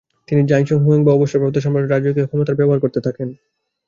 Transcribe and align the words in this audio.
তিনি 0.27 0.41
তাইশাং 0.49 0.77
হুয়াং 0.83 0.99
বা 1.03 1.11
অবসরপ্রাপ্ত 1.13 1.57
সম্রাট 1.57 1.83
হলেও 1.83 1.93
রাজকীয় 1.93 2.27
ক্ষমতার 2.27 2.57
ব্যবহার 2.59 2.83
করতে 2.83 2.99
থাকেন। 3.01 3.27